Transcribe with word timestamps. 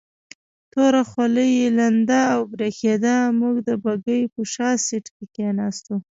توره 0.71 1.01
خولۍ 1.09 1.49
یې 1.59 1.67
لنده 1.77 2.21
او 2.33 2.41
برېښېده، 2.51 3.15
موږ 3.39 3.55
د 3.67 3.69
بګۍ 3.83 4.21
په 4.33 4.41
شا 4.53 4.69
سیټ 4.85 5.05
کې 5.15 5.25
کېناستو. 5.35 5.95